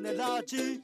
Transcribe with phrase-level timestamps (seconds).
[0.00, 0.80] ネラジ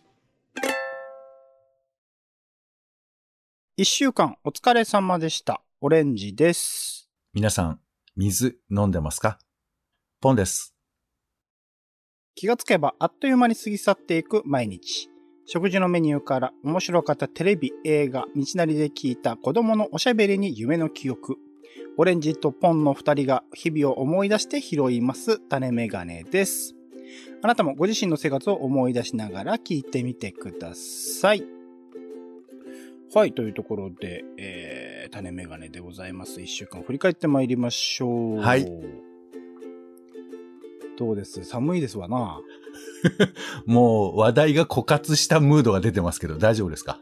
[3.77, 5.63] 一週間お疲れ様でした。
[5.81, 7.09] オレンジです。
[7.33, 7.81] 皆さん、
[8.17, 9.39] 水飲んでますか？
[10.21, 10.75] ポンです。
[12.35, 15.09] 気がつけばあっという間に過ぎ去っていく毎日。
[15.47, 21.37] 食事のメニューから面白かったテレビ、映画、道なりで聞いた子供のおしゃべりに夢の記憶。
[21.97, 26.75] オレンジとポンの二人が日々を思い出して拾います種メガネです。
[27.43, 31.45] あなたもご自身の生活を思い出しながら聞いてみてください。
[33.15, 36.41] はい、というところで、えー、種メガネでございます。
[36.41, 38.39] 一週間振り返ってまいりましょう。
[38.41, 38.67] はい。
[40.99, 41.43] どうです？
[41.45, 42.41] 寒いですわな。
[43.67, 46.99] もう話題が枯渇したムードが出てますけど、大丈夫ですか？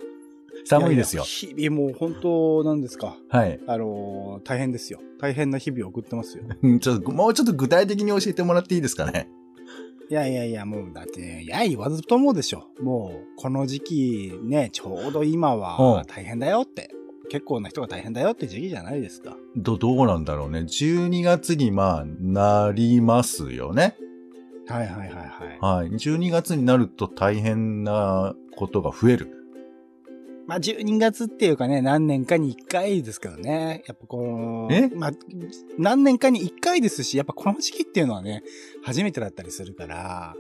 [0.65, 1.23] 寒いですよ。
[1.23, 3.17] やや日々もう本当なんですか？
[3.29, 3.59] はい。
[3.67, 5.01] あのー大変ですよ。
[5.19, 6.45] 大変な日々を送ってますよ。
[6.63, 9.29] う んちょっと、もうちょっと具体的に教えてもらっていいですかね？
[10.13, 12.65] いやいやいや、もうだって、いや、言わずともでしょ。
[12.83, 16.91] もう、この時期ね、ちょうど今うはん大変だよって。
[17.31, 19.39] 結構な人が大変だよって時期じゃないですか。
[19.57, 20.59] ど、どうなんだろうね。
[20.59, 23.97] 12月にまあ、なりますよね。
[24.69, 25.81] はいはいはいはい。
[25.81, 25.89] はい。
[25.89, 29.42] 12月になると大変なことが増える。
[30.47, 33.85] まあ、12月っていうかね、何年かに1回ですけどね。
[33.87, 34.89] やっぱこの、え？
[34.89, 35.11] まあ、
[35.79, 38.43] 何年かに1回ですし、やっぱこの時期っていうのはね、
[38.83, 40.35] 初めてだったりするから、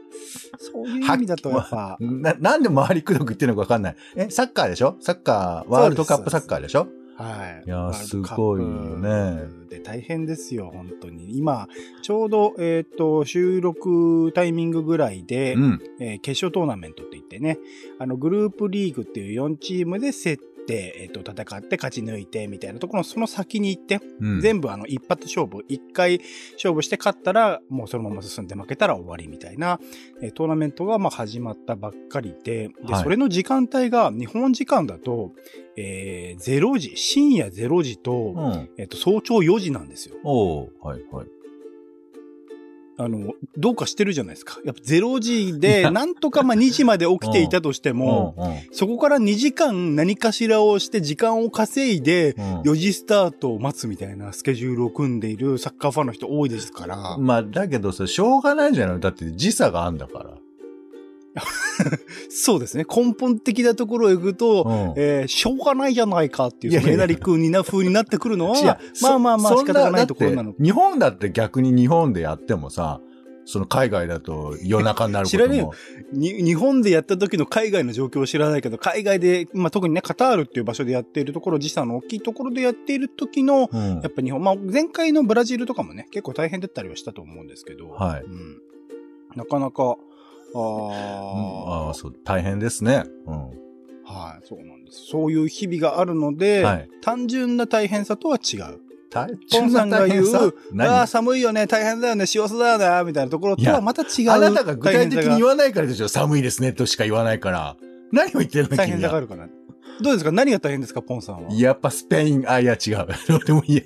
[0.58, 3.96] そういう意味だとやっぱ、な、なんで周りくどく言ってるのかわかんない。
[4.16, 4.96] え、サッカーでしょ？
[5.00, 6.88] サッカー、ワールドカップサッカーでしょ？
[7.16, 7.66] はい。
[7.66, 8.66] いやすごいよ
[8.98, 11.36] ねで、大変ですよ、本当に。
[11.38, 11.68] 今、
[12.02, 15.80] ちょうど、えっ、と、収録タイミングぐらいで、うん。
[16.00, 17.58] えー決勝トーナメントって言ってね、
[17.98, 24.40] あの、グループリーグっていう4チームで競って、えっ、と、戦って勝ち抜いてみたいなところのその先に行って、うん。
[24.40, 26.20] 全部あの、一発勝負、一回
[26.54, 29.80] 勝負して勝ったら、もうそのまま進んで負けたら終わりみたいな、
[30.22, 35.32] えートーナメントがまあ始まったばっかりで、で、はいそれの時間帯が日本時間だと、
[35.76, 38.70] えー、0時、深夜0時と、うん。
[38.78, 40.16] えっ、と、早朝4時なんですよ。
[40.24, 41.26] おーはいはい。
[42.98, 44.60] あの、どうかしてるじゃないですか。
[44.64, 45.90] やっぱ0時いで、や。
[45.90, 52.60] なんとかまあ2時まで起きていたとしても、うんうんそこから2時間何かしらをして時間を稼いで、うん。
[52.62, 59.00] 4時スタートを待つみたいなスケジュールを組んでいるサッカーファンの人多いですから、まあ、だけどさ、しょうがないじゃない。
[59.00, 60.30] だって時差があんだから。
[62.28, 62.84] そうですね。
[62.88, 64.72] 根本的なところへ行くと、うん。
[64.96, 73.00] えーしょうがないじゃないかっていう、えなり君にな風になってくるのは、まあまあまあそ仕方がないところなの日本だって逆に日本でやってもさ、
[73.44, 75.44] その海外だと夜中になることも。
[75.44, 75.72] 知らねえよ。
[76.12, 84.00] に日本でやった時の海外の状況を知らないけど、海外で、まあ、特にね、カタールっていう場所でやっているところ、時差の大きいところでやっている時の、うん。
[84.00, 88.22] やっぱ日本、まあ、前回のブラジルとかもね、結構大変だったりはしたと思うんですけど、はい。
[88.22, 88.62] うん、
[89.34, 89.96] なかなか、
[90.54, 93.04] あうんあああ、そう、大変ですね。
[93.26, 93.34] うん。
[94.04, 95.06] はい、そうなんです。
[95.10, 98.78] そういう日々があるので、はい単純な大変さとは違う。
[99.10, 104.30] 大ポンさんが言う、ああ、何寒いよね、大変だよね、幸せだよね、みたいなところとはまた違う。
[104.30, 107.76] あなたが具体的に言わわないからでしょ寒いですねとしか言わないから。
[108.10, 109.08] 何を言ってるの大変君は？
[109.08, 109.48] さがあるかな。
[110.00, 110.32] どうですか？
[110.32, 111.52] 何が大変ですか、ポンさんは。
[111.52, 113.06] やっぱスペイン、あ、いや違う。
[113.28, 113.82] どうでもいいや。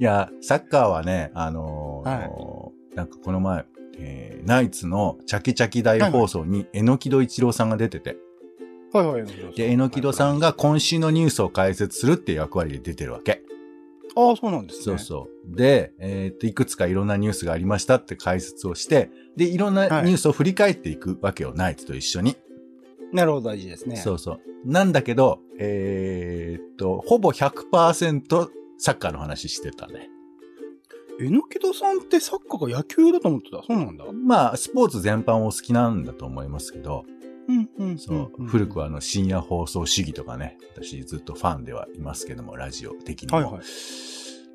[0.00, 3.64] いや、サッカーはね、あのーなんかこの前、
[3.98, 8.16] えーナイツのチャキチャキ大放送に、えのきど一郎さんが出てて、
[8.92, 9.24] はいはい。
[9.56, 13.42] で、えのきどさんが今週のニュースを解説するっていう役割で出てるわけ。
[14.14, 14.84] ああ、そうなんですね。
[14.84, 15.56] そうそう。
[15.56, 22.36] で、えっと、いくつかいろんなニュースがありましたって解説をして、で、いろんなニュースを振り返っていくわけよ、ナイツと一緒に。
[23.12, 23.96] なるほど、大事ですね。
[23.96, 24.40] そうそう。
[24.64, 28.48] なんだけど、えーっと、ほぼ100%
[28.78, 30.10] サッカーの話してたね。
[31.20, 33.62] えのきどさんってサッカーが野球だと思ってた？
[33.62, 34.04] そうなんだ。
[34.12, 37.04] まあ、スポーツ全般お好きなんだと思いますけど、
[37.48, 37.98] うん、うん。
[37.98, 43.36] そう、ん古くはあの深夜放送主義とかね、私ずっとファンではいますけども、ラジオ的にも。
[43.36, 43.62] はいはい。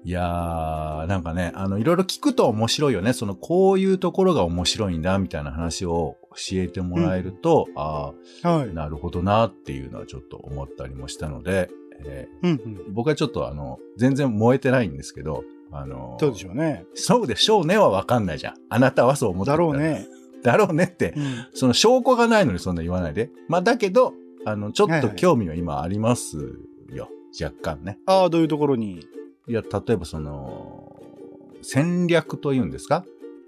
[0.03, 3.11] いやー、なんかね、あの、いろいろ聞くと面白いよね。
[3.11, 8.13] その、こういうところが面白いんだ、みたいな話を教えてもらえると、あ
[8.43, 8.73] はいあ、。
[8.73, 11.69] なるほどなっていうのはちょっと思ったりもしたので、
[12.05, 12.57] えうん、うん。
[12.57, 16.85] ー僕はちょっとあの、全然燃えてないんですけど、あのーそうでしょうね。
[16.93, 18.53] そうでしょうねはわかんないじゃん。
[18.69, 20.07] あなたはそう思ってだるろうね。
[20.43, 21.47] だろうねってう、ん。
[21.53, 23.29] その証拠がないのにそんな言わないで。
[23.47, 24.13] まあ、だけど、
[24.45, 26.37] あの、ちょっとはいはい興味は今あります
[26.93, 27.09] よ。
[27.41, 27.99] 若干ね。
[28.05, 29.05] ああ、どういうところに？
[29.47, 30.95] いや、例えばその、
[31.61, 33.03] 戦略というんですか？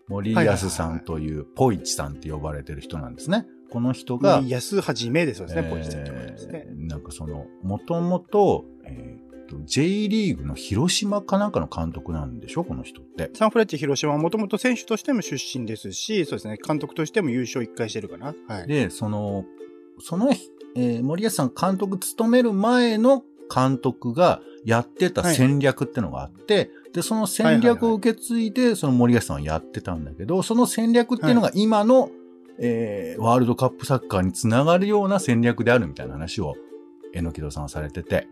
[0.08, 3.46] 森安さんというポイチさんって呼ばれてる人なんですね。
[3.72, 6.66] この人が、安はじめですよね、ポジティブってことですね。
[6.68, 12.64] えーなんかその、もともと、えーと、J リーグの広島かなんかの監督なんでしょ？
[12.64, 13.30] この人って。
[13.34, 18.34] サンフレッチェ広島はもともと選手としても出身ですし、そうですね、監督としても優勝1回してるかな。
[18.48, 18.68] はい。
[18.68, 19.46] で、その、
[20.00, 20.32] その、
[20.76, 23.24] えー森保さん監督務める前の
[23.54, 32.12] 監督がやってた戦略ってのがあって、で、その戦略を受け継いで、その森保さんはやってたんだけど、その戦略っていうのが今の、
[32.60, 36.56] えーワールドカップサッカーにつながるような戦略であるみたいな話を、
[37.14, 38.28] えのきどさんはされてて、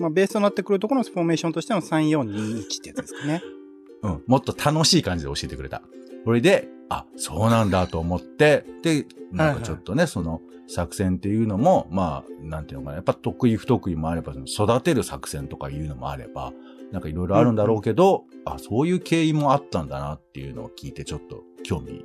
[0.00, 3.42] まあ、ベースとなってくるところのフォーメーションとしての3421ってやつですかね。
[4.02, 5.82] うん、もっと楽しい感じで教えてくれた。
[6.24, 16.52] それで、あ、そうなんだと思って、で、なんかちょっとね、その作戦っていうのも、まあ、なんていうのかな、やっぱ得意不得意もあれば、その育てる作戦とかいうのもあれば、
[16.92, 22.04] なんかいろいろあるんだろうけど、あ、そういう経緯もあったんだなっていうのを聞いて、ちょっと興味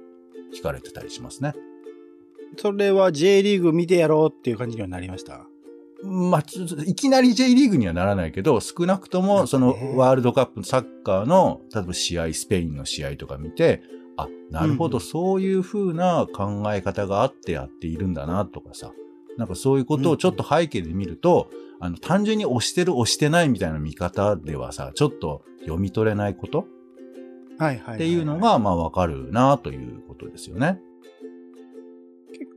[0.54, 1.54] 惹かれてたりしますね。
[2.58, 5.48] それは J リーグ見てやろうっていう感じにはなりました？
[6.06, 6.44] まあ、
[6.86, 13.82] いきなり J リーグにはならないけど、少なくとも、そのねワールドカップサッカーの、例えば試合、スペインの試合とか見て、
[14.18, 18.92] あ、なるほど、うんそういう風な考え方があってやっているんだな、とかさ。
[19.38, 21.50] なんかそういうことをちょっと背景で見ると、
[21.80, 26.68] あの、単純に押してる押してないみたいな見方ではさ、ちょっと読み取れないこと
[27.58, 27.96] はいはい。
[27.96, 30.80] っていうのが、まあわかるな、ということですよね。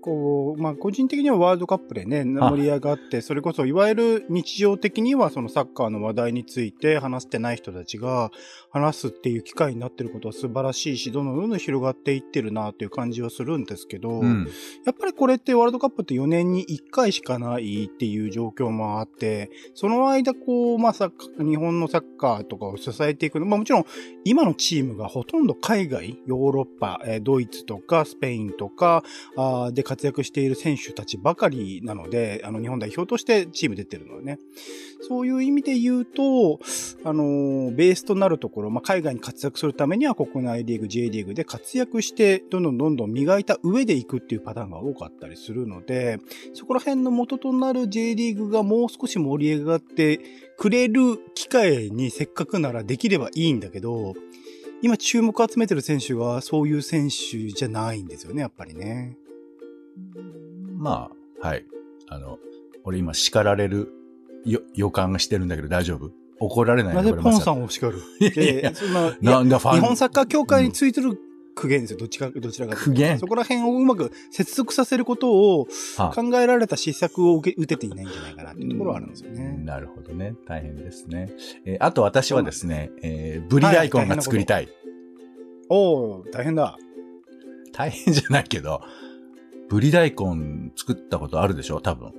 [0.08, 8.30] 結構、まあ個人的にはワールドカップでね、盛り上がって、それこそいわゆる日常的にはそのサッカーの話題について話してない人たちが
[8.70, 14.48] 話すっていう機会になってることは素晴らしいし、どんどんどんどん広がっていってるなっていう感じはするんですけど、うん。
[14.84, 23.84] やっぱりこれってワールドカップって4年に1回しかないっていう状況もあって、その間こう、まあサッカー日本のサッカーとかを支えていくの、まあもちろん
[24.24, 29.02] 今のチームがほとんど海外、ヨーロッパ、えードイツとかスペインとか
[29.36, 34.38] あーで活躍している選手たちばかりなので、あの日本代表としてチーム出てるのね。
[35.00, 36.58] そういう意味で言うと、
[37.04, 46.18] あのベースとなるところ、まあ、海外に活躍するためには国内リーグ、J リーグで活躍して、どんどんどんどん磨いた上でいくっていうパターンが多かったりするので、
[46.54, 50.20] そこら辺の元となる J リーグがもう少し盛り上がって
[50.56, 54.14] くれる機会にせっかくならできればいいんだけど、
[54.82, 59.16] 今注目を集めてる選手がそういう選手じゃないんですよね、やっぱりね。
[60.76, 61.10] ま
[61.42, 61.64] あ、はい。
[62.08, 62.38] あの、
[62.84, 63.92] 俺今叱られる
[64.44, 66.10] よ予感がしてるんだけど大丈夫？
[66.40, 67.98] 怒られないなぜポンさんんを叱る？
[68.20, 68.72] いや
[69.20, 69.74] なんだファン？
[69.74, 71.18] 日本サッカー協会についてる
[71.56, 71.98] 苦言ですよ。
[71.98, 73.18] どっちか、どちらか苦言？
[73.18, 75.66] そこら辺をうまく接続させることを
[75.96, 79.60] は考えられた施策を受け打てていないんじゃないかなっていうところはあるんですよね。
[79.64, 80.34] なるほどね。
[80.46, 81.32] 大変ですね。
[81.64, 84.68] えーあと私はですね、えーブリ大根が作りたい。
[85.68, 86.78] おー、大変だ。
[87.72, 88.80] 大変じゃないけど、
[89.68, 91.80] ブリ大根作ったことあるでしょ？
[91.80, 92.12] 多分。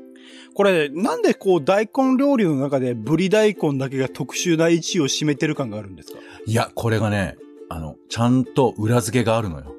[0.53, 6.19] これ、なんでこう大根料理の中でブリ大根だけが特殊な位置を占めてる感があるんですか？
[6.45, 7.37] いや、これがね、
[7.69, 9.75] あの、ちゃんと裏付けがあるのよ。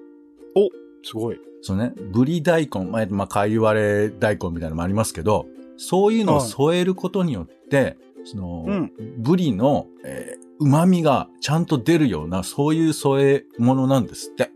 [1.02, 1.40] すごい。
[1.62, 5.46] そのね、ブリ大根、まあ、まあ、かいわれ大根みたいなのもありますけど、
[5.76, 14.50] そういうのを添えることによって、その、うんブリの、えー旨味がちゃんと出るような、そういう添え物なんですって。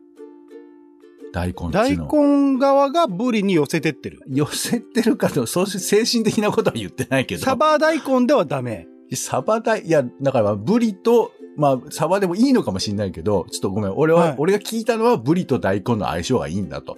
[1.35, 1.91] 大根大。
[1.91, 4.23] 根側がブリに寄せてってる。
[4.29, 7.43] 寄せてるかと、そういう精神的なことは言ってないけど。
[7.43, 8.87] サバ大根ではダメ。
[9.13, 13.93] サバ大、いや、だからブリと、まあ、サバでもいいのかもしれないけど、ちょっとごめん。
[13.97, 16.97] 俺は、はい俺が聞いたのはブリと大根の相性がいいんだと。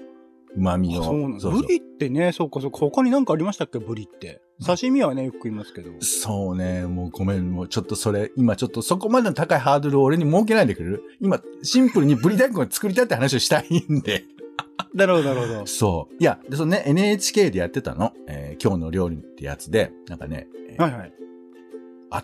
[0.57, 1.05] 旨味の。
[1.05, 1.41] そうなんだ。
[1.41, 2.79] そうそうブリってね、そうかそうか。
[2.79, 3.79] 他に何かありましたっけ？
[3.79, 4.41] ブリって。
[4.65, 5.91] 刺身はね、よく食いますけど。
[6.01, 11.03] そうね、もうごめん、もうちょっとそれ、今ちょっとそこまでの高いハードルを俺に設けないでくれる？
[11.21, 14.25] 今、シンプルにブリ大根を作りたいって話をしたいんで。
[14.95, 15.67] なるほど、なるほど。
[15.67, 16.15] そう。
[16.19, 18.13] いや、で、そのね、NHK でやってたの？
[18.27, 21.13] えー今日の料理ってやつで、なんかね、えーはいはい。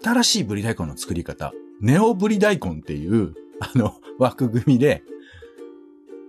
[0.02, 5.02] 新しいブリ大根の作り方、ネオブリ大根っていう、あの、枠組みで、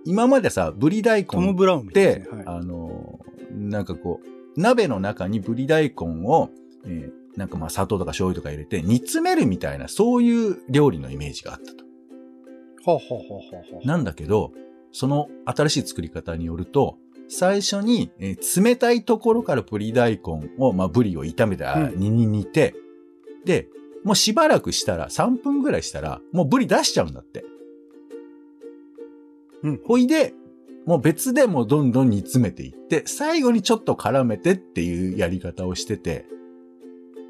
[0.04, 2.36] 今までさ、ブリ大根ブラウンみたいで、ですね。
[2.36, 3.18] はいあの、
[3.52, 6.50] なんかこう、鍋の中にブリ大根を、
[6.84, 11.84] えーなんかまあ砂糖とか醤油とか入れて煮詰めるみたいな、そういう料理のイメージがあったと。
[12.84, 13.40] ほうほうほう
[13.72, 13.86] ほう。
[13.86, 14.52] なんだけど、
[14.92, 16.96] その新しい作り方によると、
[17.28, 22.76] 最初に、えー冷たいところからブリ大根を、まあブリを炒めたうん煮に煮て、
[23.44, 23.66] で、
[24.04, 27.44] もうしばらくしたら、3分ぐらいしたら、もうブリ出しちゃうんだって。
[29.64, 30.34] うんほいで、
[30.86, 36.26] もう別でもうどんどん煮詰めていって、最後にちょっと絡めてっていうやり方をしてて、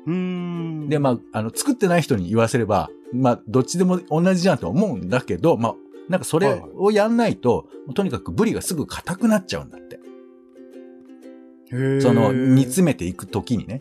[0.07, 0.88] うーん。
[0.88, 5.75] で、まあ、あの、作ってない人に言わせれば、まあ、どっちでも同じじゃんと思うんだけど、まあ、
[6.09, 10.00] なんかそれをやんないと、とにかくブリがすぐ硬くなっちゃうんだって。
[11.73, 13.81] へーその、煮詰めていくときにね。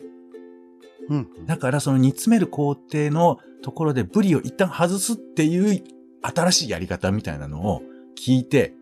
[1.10, 1.28] うん。
[1.46, 5.82] だからその煮詰める工程のところでブリを一旦外すっていう
[6.22, 7.82] 新しいやり方みたいなのを
[8.14, 8.74] 聞いて、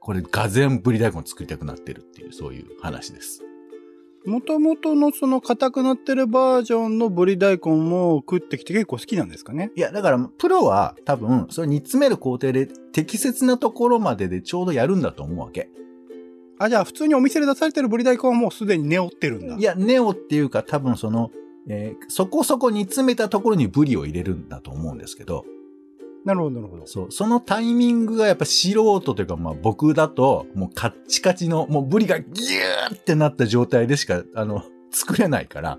[0.00, 3.42] これ、がぜんブリ大根作りたくなってるっていう、そういう話です。
[4.24, 9.72] もともとのその硬くなってるバージョンのブリ大根も食ってきて結構好きなんですかね？
[9.74, 15.68] いや、だから、プロは多分、それ煮詰める工程で適切なところまででちょうどやるんだと思うわけ。
[16.58, 19.56] あ、じゃあ普通にお店で出されてるブリ大根はもうすでに寝折ってるんだ。
[19.56, 21.32] いや、ネオっていうか多分その、
[21.68, 25.44] えーそこそこ煮詰めたところにブリを入れるんだと思うんですけど、
[26.24, 26.86] なるほど、なるほど。
[26.86, 35.78] そう、そのタイミングがやっぱ素人というか、まあ僕だと、もうカッチカチの、もうブリがギューってなった状態でしか、あの、作れないから、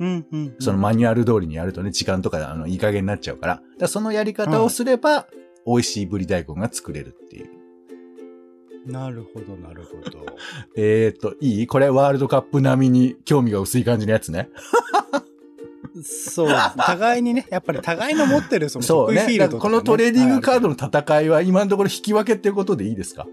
[0.00, 0.54] うん、うんうん。
[0.58, 5.28] そのマニュアル通りにやるとね、時間とか、あの、いい加減になっちゃうから、だからそのやり方をすれば、
[5.64, 7.48] 美味しいブリ大根が作れるっていう。
[8.84, 10.26] なるほど、なるほど。
[10.76, 11.66] えーと、いい？
[11.68, 14.48] これワールドカップ並みに興味が薄い感じのやつね。
[16.02, 16.48] そう。
[16.76, 18.84] 互いにね、やっぱり互いの持ってるその。
[18.84, 20.72] 得意フィールドとかね、このトレーディングカードの。
[20.72, 23.26] の戦いは今のところ引き分けっていうことでいいですか？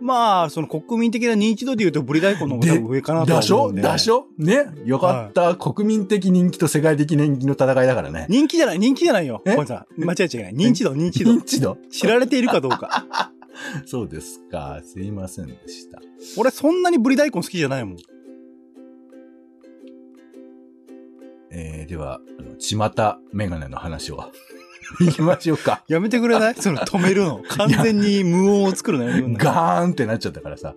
[0.00, 3.82] まあ、その国民的な認知度で言うとブリ大根の方が上かなとはだしょ思うんで。
[3.82, 4.28] だしょ？
[4.38, 4.66] ね？
[4.86, 8.24] よかった、国民的人気と世界的人気の戦いだからね。
[8.30, 9.42] 人気じゃない、人気じゃないよ。
[9.44, 9.54] え？
[9.54, 10.54] これさん、間違えちゃいけない。
[10.54, 11.42] 認知度、認知度認。
[11.42, 11.76] 知度？
[11.90, 13.04] 知られているかどうか。
[13.84, 14.80] そうですか。
[14.82, 16.00] すいませんでした。
[16.38, 17.96] 俺そんなにブリ大根好きじゃないもん。
[21.50, 22.20] えー、では、
[22.58, 24.24] ちまたメガネの話を。
[25.00, 25.84] 行きましょうか。
[25.88, 26.54] やめてくれない？
[26.58, 27.42] その止めるの？
[27.48, 29.04] 完全に無音を作るの？
[29.04, 30.74] やめてくんないガーンってなっちゃったからさ。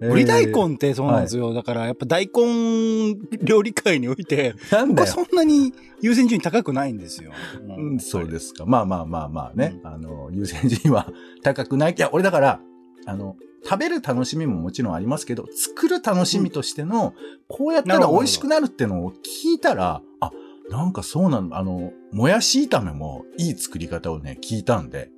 [0.00, 1.54] ブリ大えー根ってそうなんですよ。
[1.54, 4.96] だからやっぱ大根料理界において、なんだよ。
[4.96, 7.30] 僕はそんなに優先順位高くないんですよ。
[7.78, 8.66] うん、そうですすか。
[8.66, 9.80] まあまあまあまあね。
[9.84, 11.08] うあの、優先順位は
[11.42, 11.94] 高くない。
[11.96, 12.60] いや、俺だから、
[13.06, 17.14] あの、食べる楽しみももちろんありますけど、作る楽しみとしての、
[17.48, 20.30] こうやったら美味しくなるってのを聞いたら、あ、
[20.70, 25.10] なんかそうなの、あの、もやし炒めもいい作り方をね、聞いたんで、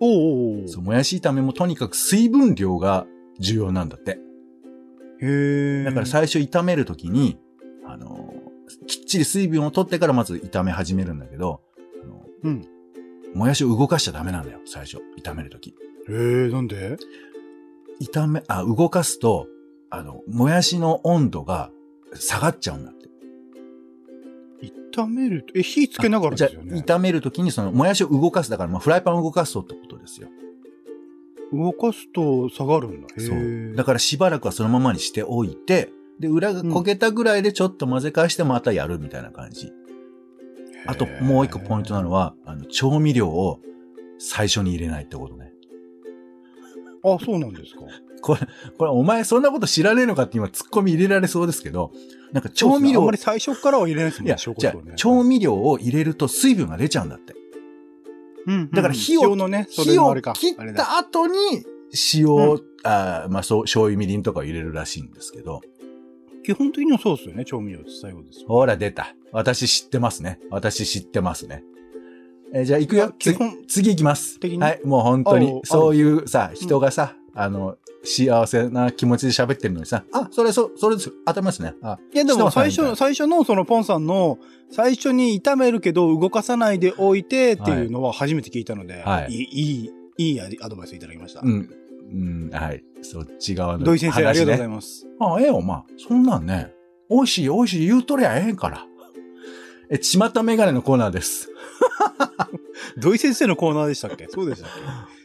[0.00, 3.06] おうおうそう、もやし炒めもとにかく水分量が
[3.40, 4.18] 重要なんだって。
[5.20, 5.84] へえ。
[5.84, 7.38] だから最初炒めるときに、
[7.86, 8.32] あの、
[8.86, 11.62] きっちり水分を取ってからまず炒め始めるんだけど、
[12.02, 12.64] あのうん。
[13.34, 14.98] もやしを動かしちゃダメなんだよ、最初。
[15.22, 15.74] 炒めるとき。
[16.08, 16.96] へえ、なんで？
[18.00, 19.48] 炒め、あ、動かすと、
[19.90, 21.70] あの、もやしの温度が
[22.14, 23.08] 下がっちゃうんだって。
[24.92, 26.80] 炒めると、え、火つけながらじゃあ、ですよね。
[26.80, 28.50] 炒めるときにその、もやしを動かす。
[28.50, 30.28] だから、まあ、フライパンを動かすとってことですよ。
[31.52, 33.08] 動かすと下がるんだ。
[33.16, 33.36] へそう。
[33.38, 33.74] え。
[33.74, 39.72] だからしばらくはそのままにしておいて、で、裏が焦げたぐらいでちょっと混ぜ返してまたやるみたいな感じ。
[40.86, 43.60] あと、もう一個ポイントなのは、あの、調味料を
[44.18, 45.47] 最初に入れないってことね。
[47.04, 47.80] あ、そうなんですか。
[48.20, 48.40] これ、
[48.76, 51.92] これ、お前そんなこと知らねえのかって今、突っ込み入れられそうですけど、
[52.32, 54.74] なんか調味料、あんまり最初からは入れないですもんね、いや、じゃ。
[54.96, 57.34] 調味料を入れると水分が出ちゃうんだって。
[58.46, 58.70] うん。
[58.70, 60.14] だから火をね、火を。
[60.34, 61.64] 切った後に
[62.14, 65.60] 塩を、うあーまあ、そう、醤油みりんとかを入れるらしいんですけど、
[66.44, 68.48] 基本的にはそうですよね、調味料って最後ですよ。
[68.48, 69.14] ほら出た。
[69.32, 70.40] 私知ってますね。
[70.50, 71.62] 私知ってますね。
[72.52, 73.12] えーじゃあ行くよ。
[73.18, 74.38] 次基本、次行きます。
[74.40, 74.58] 的に？
[74.58, 81.12] はい、もう本当にそういうさ、人がさ、あの、幸せな気持ちで喋ってるのにさ、あ、それ、そ、それです。
[81.26, 81.74] 当たりますね。
[81.82, 84.38] あ、いやでも最初、最初のそのポンさんの、
[84.70, 91.40] 最初に炒めるけど動かさないでおいてっていうのは初めて聞いたので、はいい、いい、いいアドバイスいただきました？
[91.42, 91.70] うん。
[92.10, 92.82] うん、はい。
[93.02, 94.88] そっち側の、土井先生、ありがとうございまます。
[95.00, 95.06] す。
[95.20, 95.84] あ、ええよ、まあ。
[95.98, 96.72] そんなんね、
[97.10, 98.86] 美味しい、美味しい言うとりゃええんから。
[99.90, 101.50] え、ちまたメガネのコーナーです。
[102.98, 104.26] 土井先生のコーナーでしたっけ？
[104.28, 104.70] そうでしたっ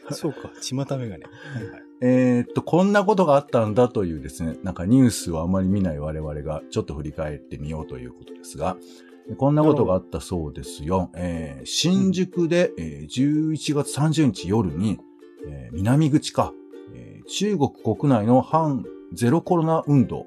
[0.08, 0.14] け？
[0.14, 1.24] そうか、ちまたメガネ。
[1.24, 1.82] はいはい。
[2.00, 8.76] えーっと、こんなことがあったんだというですね、なんかニュースをあまり見ない我々がちょっと振り返ってみようということですが、
[9.38, 11.10] こんなことがあったそうですよ。
[11.14, 14.98] えー新宿で、えー11月30日夜に、
[15.46, 16.52] えー南口か、
[16.94, 20.26] えー中国国内の反ゼロコロナ運動、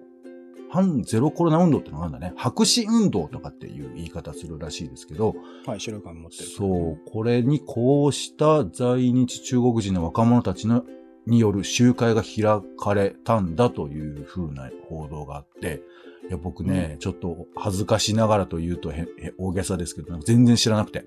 [0.70, 2.34] 反ゼロコロナ運動ってのがあるんだね。
[2.36, 6.44] 白紙運動とかっていう言い方するらしいですけど、はい、白い紙持ってる。
[6.44, 10.84] そう、これにこうした在日中国人の若者たちの
[11.26, 15.82] による集会が開かれたんだという風な報道があって、
[16.30, 21.06] いや僕ね、ちょっと恥ずかしながらと言うとへへ大げさですけど、全然知らなくて。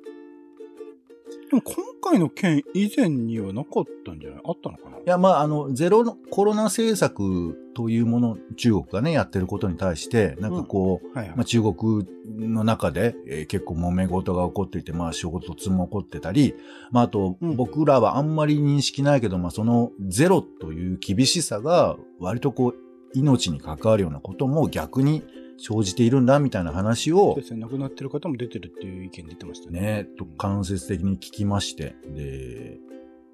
[1.50, 4.40] でも今回の件以前にはなかったんじゃない？
[4.44, 4.98] あったのかな？
[4.98, 11.36] いや、まあ、あの、ゼロコロナ政策というもの、中国がね、やってることに対して、なんかこう、はいはい。
[11.36, 12.06] まあ、中国
[12.38, 16.54] の中で、えー結構揉め事が起こっていて、まあ衝突も起こってたり、
[16.92, 17.56] まああとうん。
[17.56, 22.74] 僕らはあんまり認識ないけど、まあそのゼロという厳しさが割とこう
[23.18, 25.24] 命に関わるようなことも逆に
[25.62, 29.80] 生じているんだみたいな話をそう、ですね、亡くなってる方も出てるっていう意見出てましたね。
[29.80, 32.78] ね、と間接的に聞きまして、で、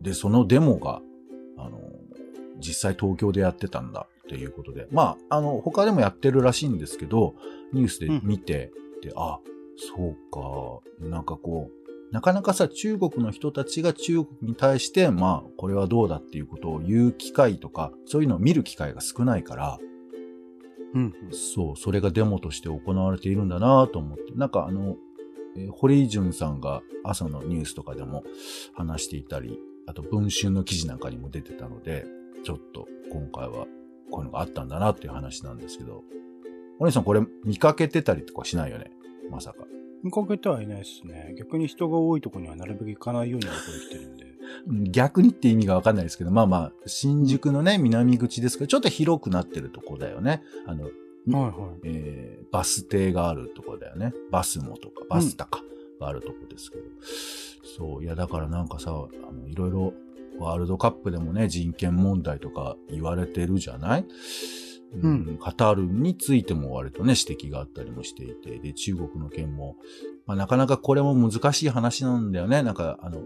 [0.02, 1.00] で、そのデモが、
[1.56, 1.80] あの、
[2.58, 7.34] 実際東京でやってたんだっていうことで、まあ、あの、他でもやってるらしいんですけど、
[7.72, 9.38] ニュースで見て、で、あ、
[9.76, 10.16] そう
[11.00, 19.78] か、なんかこう、なかなかさ、中国の人たちが中国に対して、まあ、これはどうだっていうことを言う機会とか、そういうのを見る機会が少ないから、
[20.96, 21.14] うん。
[21.30, 24.32] そう、それがデモとして行われているんだなと思って。
[24.34, 24.96] なんかあの、
[25.56, 28.24] えー堀井淳さんが朝のニュースとかでも
[28.74, 32.04] 話していたり、あと文春の記事なんかにも出てたので、
[32.44, 33.66] ちょっと今回は
[34.10, 36.02] こういうのがあったんだなっていう話なんですけど、
[36.78, 38.90] お姉さんこれ見かけてたりとかしないよね？
[39.30, 39.64] まさか。
[40.02, 41.34] 見かけてはいないですね。
[41.38, 44.35] 逆に人が多いところにはなるべく行かないようにはこれ来てるんで。
[44.66, 50.42] うん逆にって意味がわかんないですけど、まあまあ、新宿のね、南口ですけど、ちょっと広くなってるとこだよね。
[50.66, 50.92] あの、はい
[51.32, 51.52] はい。
[51.84, 54.14] えーバス停があるとこだよね。
[54.30, 55.62] バスモとか、バスタか、
[56.00, 56.84] があるとこですけど。
[57.76, 59.92] そう、いやだからなんかさ、あの、いろいろ
[60.38, 64.06] ワールドカップでもね、人権問題とか言われてるじゃない？
[65.02, 69.76] うんカタールについても割とね、指摘があったりもしていて、で、中国の件も、
[70.26, 72.62] まあなかなかこれも難しい話なんだよね。
[72.62, 73.22] なんか、あの、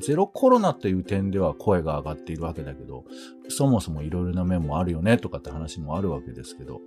[0.00, 3.04] ゼロコロナという点では声が上がっているわけだけど、
[3.48, 6.80] そもそもいろいろな面もあるよねとかって話もあるわけですけど、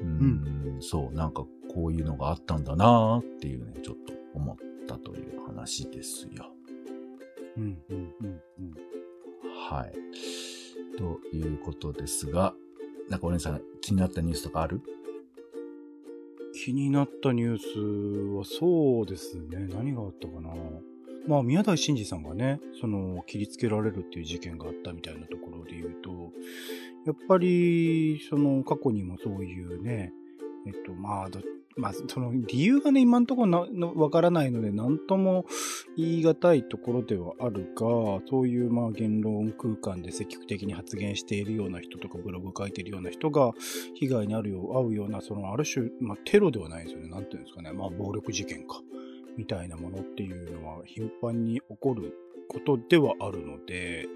[0.00, 6.52] うーん、そう、なんかこういうのがあったんだなっていうね、ちょっと思ったという話ですよ。
[7.56, 8.74] うんうんうんうん。
[9.70, 9.92] はい。
[10.96, 12.54] ということですが、
[13.08, 14.80] なんかお姉さん気になったニュースとかある？
[16.64, 19.68] 気になったニュースはそうですね。
[19.68, 20.50] 何があったかな？
[21.28, 26.32] まあ、宮台真司さんがね、その、切りつけられるっていう事件があったみたいなところで言うと、
[27.06, 30.12] やっぱり、その、過去にもそういうね、
[30.66, 31.28] えっと、まあ、
[31.76, 35.46] まあ、その理由がね、今のところわからないので、なんとも
[35.96, 43.52] 言い難いところではあるが、そういうまあ言論空間で積極的に発言しているような人とか、ブログ書いているような人が
[43.94, 47.10] 被害に遭うよう遭うような、そのある種、まあテロではないですよね。
[47.10, 47.72] なんていうんですかね。
[47.72, 48.82] まあ暴力事件か。
[49.36, 52.14] みたいなものっていうのは頻繁に起こる
[52.48, 54.06] ことではあるので、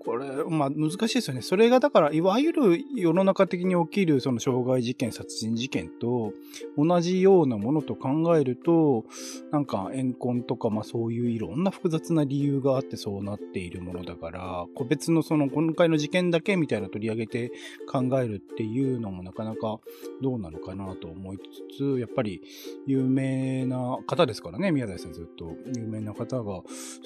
[0.00, 1.42] これ、まあ難しいですよね。
[1.42, 6.32] それがだから、いわゆる世の中的に起きるその傷害事件、殺人事件と
[6.76, 9.04] 同じようなものと考えると、
[9.50, 17.52] なんか怨恨とか、まあそういういろんな複雑な理由があってそうなっているものだから、個別のその今回の事件だけみたいな取り上げて
[17.90, 19.80] 考えるっていうのもなかなか
[20.22, 22.42] どうなのかなと思いつつ、やっぱり
[22.86, 26.62] 有名な方ですからね、宮台さんずっと有名な方が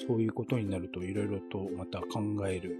[0.07, 2.77] そういうことになるといろいろとまた考える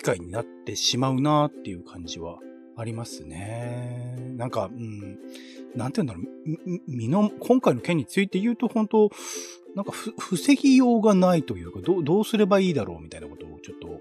[0.00, 2.38] 機会になってしまうなっていう感じは
[2.74, 4.16] ありますね。
[4.38, 5.18] なんか、うん、
[5.76, 6.24] なんて言うんだろう、
[6.64, 9.10] みみの、今回の件について言うと本当、
[9.76, 14.00] なんかふ、防ぎようがないというか、どう、どうすればいいだろうみたいなことをちょっと、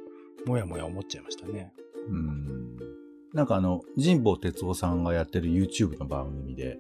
[0.49, 1.73] もやもや思っちゃいましたね。
[2.07, 2.77] うん。
[3.33, 6.79] なんかあの、神保哲夫さんがやってる YouTube の番組で、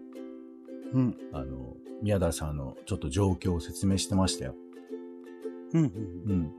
[0.93, 1.17] うん。
[1.33, 4.55] あの、宮田さんのちょっと状況を説明してましたよ。
[5.73, 5.89] うん、うん。
[6.25, 6.53] うん。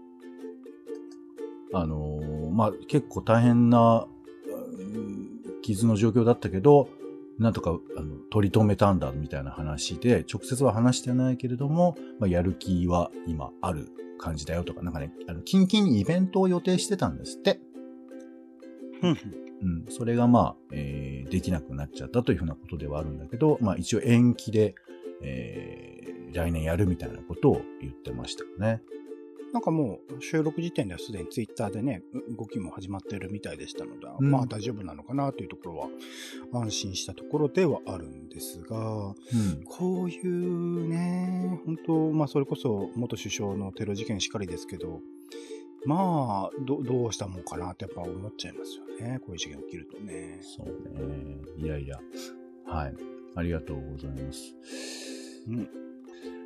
[1.72, 4.06] あのーまあ、結構大変な、
[4.78, 5.30] うん
[5.62, 6.88] 傷の状況だったけど、
[7.38, 17.60] なんとか、あの、取り留めたんだ、みたいな話で、直接は話してないけれども、まあ、やる気は今ある感じだよとか、なんかね、あの、近々にイベントを予定してたんですって。
[19.02, 24.74] うん、うん、それがまあ、えーできなくなっちゃったというふうなことではあるんだけど、まあ一応延期で、
[25.22, 28.82] えー来年やるみたいなことを言ってましたよね。
[29.52, 35.88] なんかもう収録時点ではすでにツイッターでね、う動きも始まっているみたいでしたので、うんまあ大丈夫なのかなというところは
[36.52, 39.64] 安心したところではあるんですが、うん。
[39.64, 45.00] こういうね、本当まあそれこそ元首相のテロ事件しかりですけど、
[45.86, 49.18] まあ、どどうしたもんかなってやっぱ思っちゃいますよね。
[49.20, 50.38] こういう事件起きるとね。
[50.42, 51.38] そうね。
[51.56, 51.98] いやいや。
[52.66, 52.94] はい。
[53.34, 54.54] ありがとうございます。
[55.48, 55.89] うん。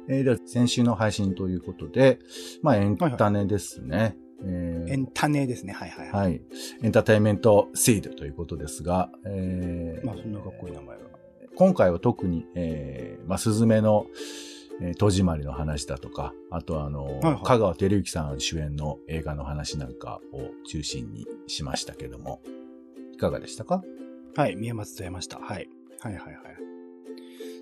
[0.09, 2.19] えーでは、先週の配信ということで、
[2.63, 4.17] まあエンタネですね。
[4.43, 5.73] えーエンタネですね。
[5.73, 6.21] はいはいはい。
[6.23, 6.43] はい。
[6.83, 11.03] エンターテインメントシードということですが、えーまあそんなかっこいい名前は。
[11.57, 14.07] 今回は特に、えーまあ、スズメの、
[14.83, 22.43] えー戸締まりの話だとか、あとはあの、はいはい香川照之さん主演の映画の話なんかを中心にしましたけども、
[23.15, 23.83] いかがでしたか？
[24.37, 25.39] はい、宮松とやました。
[25.39, 25.69] はい。
[26.01, 26.35] はいはいはい。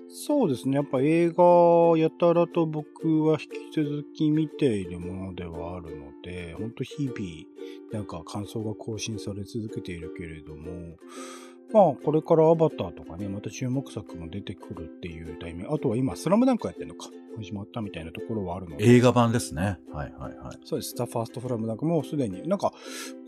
[0.09, 0.75] そうですね。
[0.75, 7.17] やっぱ映画やたらと僕は引き続き見ているものではあるので、ほんと日々、
[7.91, 10.97] なんか感想が更新され続けているけれども、
[11.73, 15.73] まあ、これからアバターとかね、また注目作も出てくるっていうタイミング。
[15.73, 17.09] あとは今、スラムダンクやってるのか。
[17.35, 18.85] 始まったみたいなところはあるので。
[18.85, 19.79] 映画版ですね。
[19.91, 20.59] はいはいはい。
[20.63, 20.93] そうです。
[20.95, 22.73] ザ・ファースト・フラムダンクもうすでに、なんか、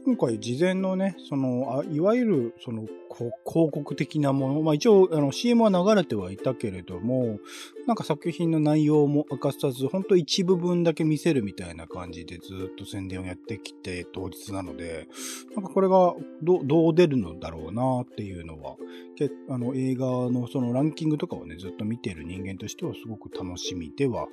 [0.06, 7.40] 今回事前のね、その、あいわゆる、その、広告的なもの、まあ一応、あの、CM は流れてはいたけれども、
[7.88, 15.08] なんか作品の内容も明かさず、本当一部分だけ見せるみたいな感じでずっと宣伝をやってきて当日なので、
[15.56, 16.14] なんかこれが
[16.44, 18.76] どどう出るのだろうなっていうのは、
[19.18, 24.28] けあの映画のそのランキングとかをね、ずっと見ている人間としてはすごく楽しみでは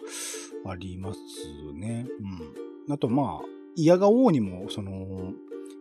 [0.66, 1.18] あります
[1.72, 2.06] ね。
[2.88, 2.92] うん。
[2.92, 5.32] あとまあ、嫌が王にも、その、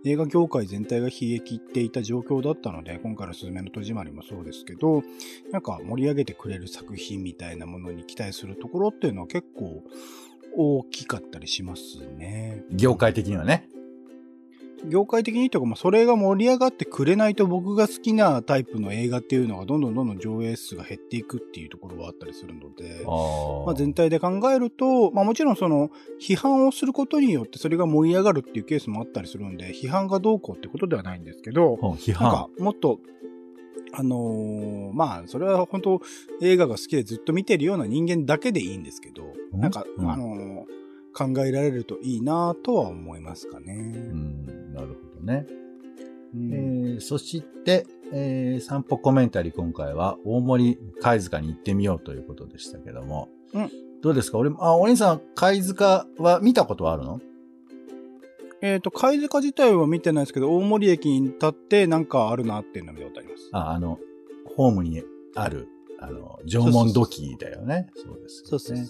[0.04, 5.04] 映画業界全体が冷え切っていた状況だったので、今回のスズメの戸締まりもそうですけど、
[5.52, 9.84] なんか盛り上げてくれる作品みたいなものに期待するところっていうのは結構
[10.58, 12.64] 大きかったりしますね。
[12.72, 13.68] 業界的にはね。
[14.90, 23.04] 業界的にというか、まあ、それが盛り上がってくれないと僕が好きなタイプの映画っていうのがどんどんどんどん上映数が減っていくっていうところはあったりするので、
[23.66, 25.90] まあ、全体で考えると、まあ、もちろんその
[26.20, 33.00] 批判をすることによってそれが盛り上がるっていうケースもあったりするんで、批判がどうこうってことではないんですけど、批なんかもっと、
[33.94, 36.02] あのーまあ、それは本当
[36.42, 39.60] 映画が好きでずっと見てるような人間だけでいいんですけど、うん？
[39.60, 40.10] なんか、うん。
[40.10, 40.81] あのー
[41.14, 43.74] 考えられるといいなとは思いますかね。
[43.74, 45.46] うん、なるほどね。
[46.34, 53.30] うんえーそして、えー散歩コメンタリー今回は大森貝塚に行ってみようということでしたけども。
[53.54, 53.70] うん
[54.02, 54.40] どうですか？
[54.40, 57.20] 俺、あ、お兄さん、貝塚は見たことはあるの？
[58.64, 63.50] えっ、と、貝塚自体は見てないですけど、大森駅に立ってなんかあるなっていうのは見たことあります。
[63.52, 64.00] あ、あの、
[64.56, 65.04] ホームに
[65.36, 65.68] ある、
[66.00, 67.92] あの、縄文土器だよね。
[67.96, 68.50] そうです、ね。
[68.50, 68.86] そうそうそう。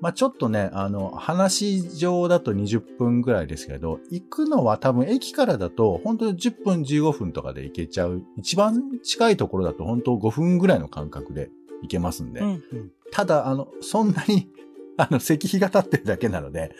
[0.00, 8.22] まあちょっとね、あの、話上だと20分ぐらいですけど、行くのは多分駅からだと、本当に10分15分とかで行けちゃう。
[8.36, 11.50] 一番近いところだと本当5分ぐらいの間隔で
[11.82, 12.40] 行けますんで。
[12.40, 14.48] うんうんただ、あの、そんなに、
[14.98, 16.72] あの、石碑が立ってるだけなので、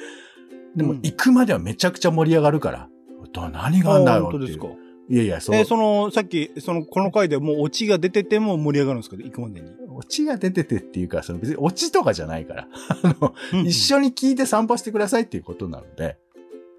[0.76, 2.90] でもうん行くまではめちゃくちゃ盛り上がるから、
[3.32, 4.40] ど何があんだよっていう。
[4.40, 4.66] あ本当ですか？
[5.08, 5.56] いやいや、そう。
[5.56, 9.70] えーその、さっき、その、この回でもうオチが出てても盛り上がるんですけど、行くまでに。
[9.98, 12.68] オチが出ててっていうか、その別にオチとかじゃないから、
[13.02, 13.34] あの、
[13.64, 16.18] 一緒に聞いて散歩してくださいっていうことなので、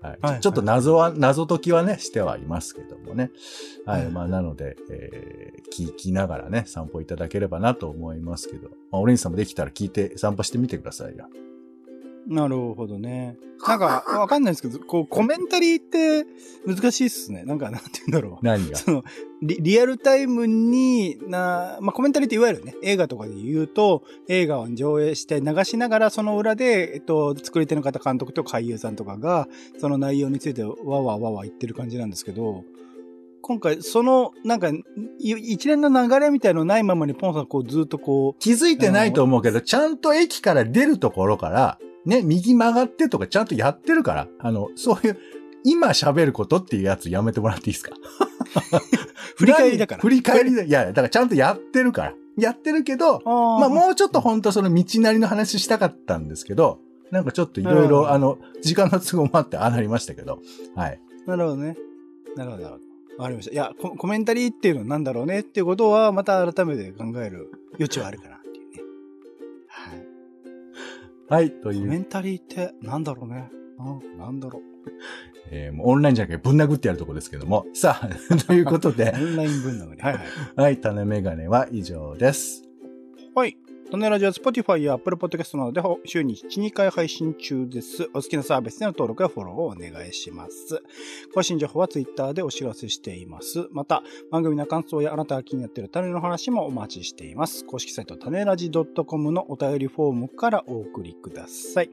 [0.01, 3.31] はいはいはいちょっと謎は、謎解きはね、してはいますけどもね。
[3.85, 4.05] はい。
[4.05, 11.27] はいまあ、なので、えー聞きながらね、散歩いただければなと思いますけど、まあ、オレンジさんもできたら聞いて散歩してみてくださいよ。
[12.29, 13.35] なるほどね。
[13.67, 16.25] なんか、わかんないですけど、こう、コメンタリーって
[16.65, 17.43] 難しいっすね。
[17.43, 18.45] なんか、なんて言うんだろう。
[18.45, 18.77] 何が？
[18.77, 19.03] その
[19.41, 32.63] リ、リアルタイムにな、まあ、コメンタリーっていわゆるね、映画とかで言うと、映画を上映して流しながら、その裏で、えっと、作り手の方、監督とか俳優さんとかが、その内容についてわわわわ言ってる感じなんですけど、
[33.41, 34.83] 今回、その、なんか、い
[35.19, 45.17] 一連の流れみたいのないままにポンさん、こう、ずっとこ気づいてないと思うけど、ちゃんと駅から出るところから、ね、右曲がってとかちゃんとやってるから、あの、そういう、
[45.65, 47.91] 今喋ることっていうやつやめてもらっていいですか？
[49.35, 50.63] 振り返りだから振り返りだ。
[50.63, 52.13] いや、だからちゃんとやってるから。
[52.37, 56.79] やってるけど、まあもうちょっと本当その道なりの話したかったんですけど、
[57.11, 60.39] なんかちょっといろいうんろ、あの、時間の都合もあってああなりましたけど、
[60.75, 61.01] はい。
[61.27, 61.75] なるほどね。
[62.37, 62.89] なるほど、なるほど。
[63.17, 63.51] わかりました。
[63.51, 68.38] いやコ、コメンタリーっていうのは何だろうねっていうことは、また改めて考える余地はあるかなっていうね。
[68.38, 68.38] はい。
[71.29, 73.49] はい、という、コメンタリーって何だろうね。
[73.77, 74.61] あなんだろう。
[75.51, 78.09] えーもうオンラインじゃなくてぶん殴ってやるとこですけども、 さあ、
[78.47, 80.01] ということでオ、ンライン分なのに。
[80.01, 80.23] はいはい。
[80.55, 82.63] はい、種メガネは以上です。
[83.35, 83.57] はい。
[83.91, 88.03] トネラジは Spotify や Apple Podcast などで週に1、2回配信中です。
[88.13, 90.83] お好きなサービスでの登録やフォローをお願いします。
[91.33, 93.67] 更新情報は Twitter でお知らせしています。
[93.71, 97.65] また、番組の感想やあなたが気になっている種の話もお待ちしています。
[97.65, 101.89] 公式サイト種ラジ .com のお便りフォームからお送りください。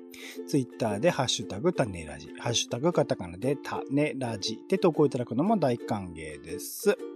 [0.47, 7.16] Twitter でハッシュタグ種ラジ、ハッシュタグカタカナで種ラジで投稿いただくのも大歓迎です。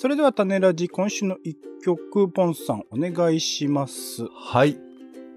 [0.00, 4.28] それでは種ラジ今週の一曲、ポンさんお願いします。
[4.32, 4.78] はい。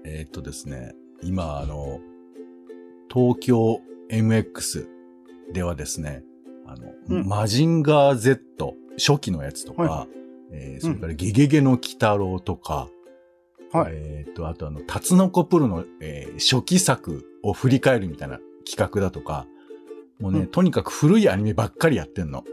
[0.04, 1.98] えーっとですね、今、あの、
[3.12, 4.86] 東京 MX
[5.52, 6.22] ではですね、
[6.64, 10.06] あの、うんマジンガー Z 初期のやつとか、は
[10.52, 12.88] えーそれからゲゲゲの鬼太郎とか、
[13.72, 13.92] はい。
[13.94, 19.44] えーっと、あとあの、タツノコプロの、えー初期作を振り返るみたいな企画だとか、
[20.20, 22.44] もうね、うんとにかく古いアニメばっかりやってんの。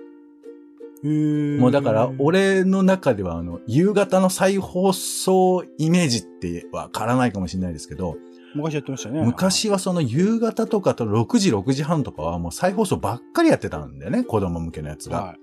[1.04, 8.18] ももうだから、、俺の中ではあの、夕方の再放送イメージってわからないかもしれないですけど、
[8.56, 9.22] 昔やってましたね。
[9.24, 15.22] 昔はその夕方とかと6時、6時半とかはもう再放送ばっかりやってたんだよね、子供向けのやつが。
[15.22, 15.40] はい。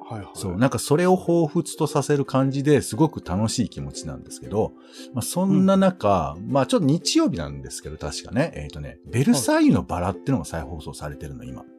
[0.00, 0.28] はいはい。
[0.34, 4.72] そう、なんかそれを彷彿とさせる感じですごく楽しい気持ちなんですけど、
[5.14, 11.62] まあ、そんな中、まあちょっと日曜日なんですけど、確かね、えっ、とね、ベルサイユのバラっていうのが再放送されてるの、今。
[11.62, 11.77] へー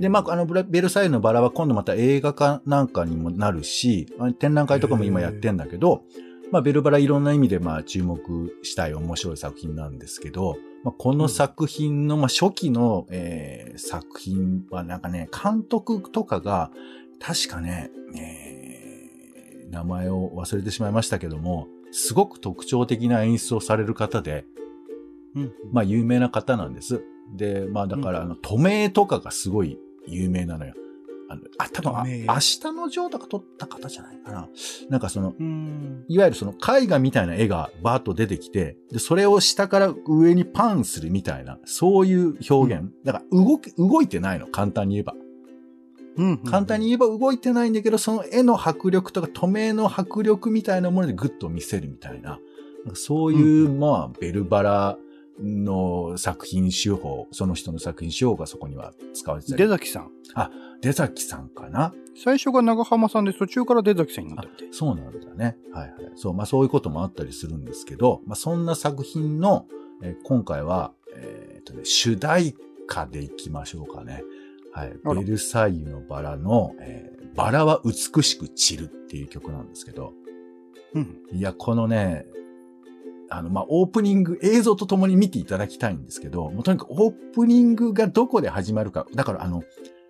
[0.00, 6.04] で、まあ、あの、ベルサイユのバラは今度また映画化なんかにもなるし、あ展覧会とかも今やってんだけど、
[6.50, 16.70] まあ、ベルバラいろんな意味でまあ注目したい面白い作品なんですけど、まあ、この作品の、まあ、初期の、えー作品はなんかね、監督とかが、
[17.18, 24.44] 確かね、えー名前を忘れてしまいましたけども、すごく特徴的な演出をされる方で、
[25.36, 25.52] うん。
[25.72, 27.04] まあ有名な方なんです。
[27.36, 30.74] で、まあだから、あの、都名とかがすごい有名なのよ。
[31.30, 34.48] あの、あ、多分、あ明日のジョーとか撮った方じゃないかな。
[34.88, 36.04] なんかその、うん。
[36.08, 42.90] いわゆるその絵画みたいな絵がバーッと出てきて、で、それを下から上にパンするみたいな、そういう表現。
[43.04, 45.14] だから動き、動いてないの、簡単に言えば。
[46.16, 46.38] うん。
[46.38, 52.40] 簡単に言えば動いてないんだけど、その絵の迫力とか、透明の迫力みたいなものでグッと見せるみたいな。
[52.94, 54.98] そういう、まあ、ベルバラ
[55.42, 59.62] の作品手法、その人の作品手法がそこには使われてたり。
[59.62, 60.10] 出崎さん。
[60.80, 64.68] 出崎さんかな最初が長浜さんで途中から出崎さんになったみたい。
[64.72, 65.56] そうなんだね。
[65.72, 66.12] はいはい。
[66.16, 69.66] そう、まあそういうこともあったりするんですけど、まあそんな作品の、
[70.02, 72.54] えー今回は、えーっとね、主題
[72.88, 74.22] 歌でいきましょうかね。
[74.72, 74.94] はい。
[75.16, 80.14] ベルサイユのバラの、えーバラは美しく散るっていう曲なんですけど、
[80.94, 81.20] うん。
[81.32, 82.26] いや、このね、
[83.30, 89.06] あの、まあ、オープニング、映像とともに見ていただきたいんですけど、もうとにかくオープニングがどこで始まるか。
[89.14, 89.62] だからあの、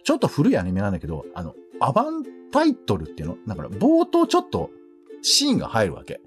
[0.03, 3.37] ちょっと古いアニメなんだけど、あの、アバンタイトルっていうの？
[3.47, 4.71] だから冒頭ちょっと
[5.23, 6.21] シーンが入るわけ。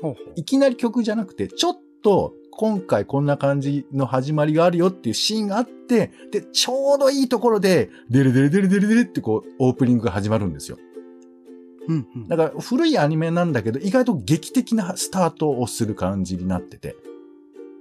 [0.00, 0.32] ほうほう。
[0.36, 10.76] いきなり曲じゃなくて、ちょっと今回こんな感じの始まりがあるよっていうシーンがあって、で、ちょうどいいところで、デレデレデレデレデレってこう、オープニングが始まるんですよ。
[11.88, 12.28] うんうん。
[12.28, 16.96] だから古いアニメなんだけど、意外と劇的なスタートをする感じになってて。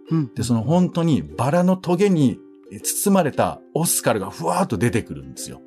[0.10, 0.34] うん。
[0.34, 2.40] で、その本当にバラのトゲに
[2.84, 5.62] 包まれたオスカルがふわーっと出てくるんですよ。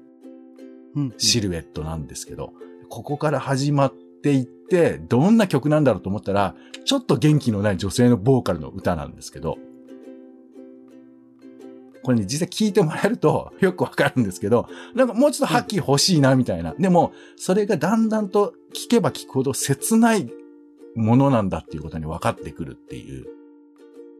[0.95, 1.15] うん。
[1.19, 2.53] シルエットなんですけど。
[2.89, 9.59] ここから始まっていって、どんな曲なんだろうと思ったら、ちょっと元気のない女性のボーカルの歌なんですけど。
[12.05, 16.75] これね、実際聞いてもらえると よくわかるんですけど、なんかもうちょっと覇気欲しいなみたいな。
[16.79, 20.31] でも、それがだんだんと聞けば聞くほど切ない
[20.95, 23.27] ものなんだっていうことに分かってくるっていう、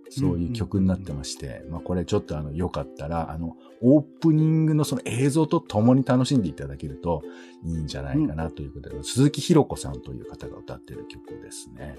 [0.09, 7.23] そういう曲になってまして、まあこれちょっとあの、よかったら、あの、オープニングのその映像と共に楽しんでいただけると
[7.65, 11.97] いいんじゃないかなということで、鈴木ひろ子さんという方が歌ってる曲ですね。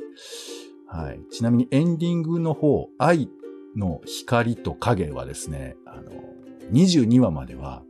[0.87, 1.19] はい。
[1.29, 3.29] ちなみにエンディングの方、愛
[3.75, 6.11] の光と影はですね、あの、
[6.71, 7.83] 22話までは、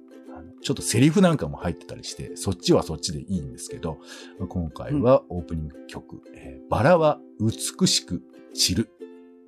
[0.62, 4.00] ちょっとセリフなんかも入ってたりして、そっちはそっちでいいんですけど、
[4.40, 8.90] まあ今回はオープニング曲、えーバラは美しく散る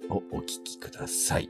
[0.09, 1.49] をお聴きください。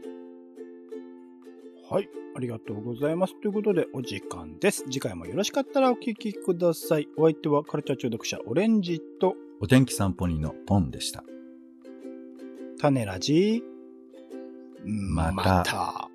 [1.89, 2.09] はい。
[2.35, 3.39] ありがとうございます。
[3.41, 4.83] ということで、お時間です。
[4.83, 7.07] 次回もよろしかったらお聞きください。
[7.17, 11.23] お相手はカルチャー中毒者オレンジとお天気散歩人のポンでした。
[12.79, 13.76] 種ラジ。
[14.87, 15.33] また。
[15.33, 16.06] また。